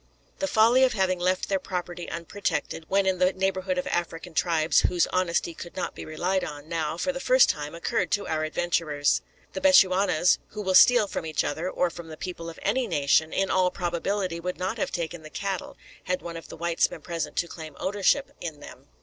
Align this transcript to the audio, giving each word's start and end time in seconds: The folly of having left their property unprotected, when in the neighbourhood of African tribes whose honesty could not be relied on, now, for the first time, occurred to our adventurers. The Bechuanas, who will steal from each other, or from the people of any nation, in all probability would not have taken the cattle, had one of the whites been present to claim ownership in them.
The 0.39 0.47
folly 0.47 0.83
of 0.83 0.93
having 0.93 1.19
left 1.19 1.47
their 1.47 1.59
property 1.59 2.09
unprotected, 2.09 2.85
when 2.89 3.05
in 3.05 3.19
the 3.19 3.33
neighbourhood 3.33 3.77
of 3.77 3.85
African 3.85 4.33
tribes 4.33 4.79
whose 4.81 5.05
honesty 5.13 5.53
could 5.53 5.75
not 5.75 5.93
be 5.93 6.05
relied 6.05 6.43
on, 6.43 6.67
now, 6.67 6.97
for 6.97 7.11
the 7.11 7.19
first 7.19 7.49
time, 7.49 7.75
occurred 7.75 8.09
to 8.13 8.25
our 8.27 8.43
adventurers. 8.43 9.21
The 9.53 9.61
Bechuanas, 9.61 10.39
who 10.53 10.63
will 10.63 10.73
steal 10.73 11.05
from 11.05 11.23
each 11.23 11.43
other, 11.43 11.69
or 11.69 11.91
from 11.91 12.07
the 12.07 12.17
people 12.17 12.49
of 12.49 12.57
any 12.63 12.87
nation, 12.87 13.31
in 13.31 13.51
all 13.51 13.69
probability 13.69 14.39
would 14.39 14.57
not 14.57 14.79
have 14.79 14.89
taken 14.91 15.21
the 15.21 15.29
cattle, 15.29 15.77
had 16.05 16.23
one 16.23 16.35
of 16.35 16.47
the 16.47 16.57
whites 16.57 16.87
been 16.87 17.01
present 17.01 17.35
to 17.35 17.47
claim 17.47 17.77
ownership 17.79 18.31
in 18.41 18.59
them. 18.59 18.87